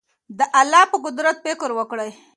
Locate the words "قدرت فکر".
1.05-1.69